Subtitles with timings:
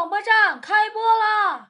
[0.00, 1.68] 广播站开播啦！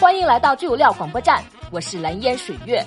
[0.00, 1.42] 欢迎来到最有料广播站，
[1.72, 2.86] 我是蓝烟水月。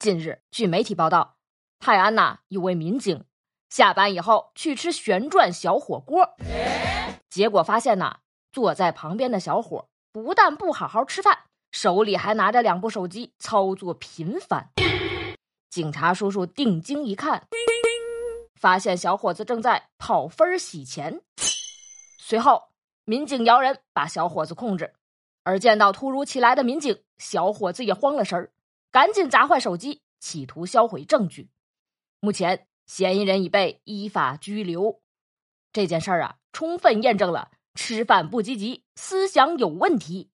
[0.00, 1.36] 近日，据媒体报道，
[1.78, 3.24] 泰安呐有位民警
[3.70, 6.34] 下班以后去吃旋转小火锅，
[7.30, 8.16] 结果发现呐
[8.50, 11.38] 坐在旁边的小伙不但不好好吃饭，
[11.70, 14.70] 手里还拿着两部手机，操作频繁。
[15.70, 17.46] 警察叔叔定睛一看。
[18.64, 21.20] 发现小伙子正在跑分洗钱。
[22.18, 22.70] 随后，
[23.04, 24.94] 民警摇人把小伙子控制，
[25.42, 28.52] 而见到突如其来的民警，小伙子也慌了神儿，
[28.90, 31.50] 赶紧砸坏手机，企图销毁证据。
[32.20, 35.02] 目前，嫌疑人已被依法拘留。
[35.70, 40.30] 这件事儿啊，充分验证了吃饭不积极，思想有问题。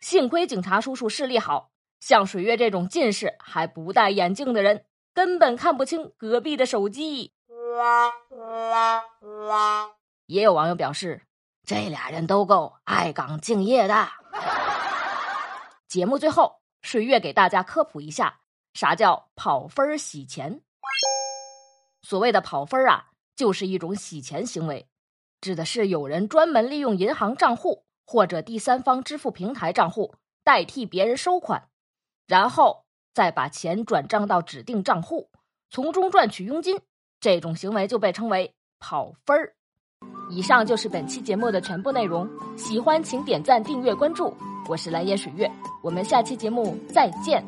[0.00, 1.72] 幸亏警察叔叔视力好。
[2.00, 7.32] 像水月这种近视还不戴眼镜的人，根本看不清隔壁的手机。
[10.26, 11.22] 也有网友表示，
[11.64, 14.08] 这俩人都够爱岗敬业的。
[15.88, 18.40] 节目最后，水月给大家科普一下，
[18.74, 20.62] 啥叫跑分洗钱？
[22.02, 24.88] 所谓的跑分啊，就是一种洗钱行为，
[25.40, 31.68] 指的是有人专门利用银行账户或者第三方支付平台账户代替别人收款。
[32.26, 35.28] 然后再把钱转账到指定账户，
[35.70, 36.80] 从中赚取佣金，
[37.20, 39.54] 这种行为就被称为跑分儿。
[40.30, 44.34] 以上就是本期节目的全部内容，喜欢请点赞、订阅、关注。
[44.68, 45.50] 我是蓝颜水月，
[45.82, 47.44] 我们下期节目再见。